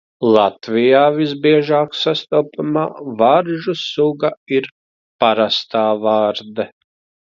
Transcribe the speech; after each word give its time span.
Latvijā 0.35 1.01
visbiežāk 1.17 1.93
sastopamā 1.99 2.87
varžu 3.21 3.79
suga 3.85 4.35
ir 4.59 4.69
parastā 5.25 5.89
varde. 6.11 6.73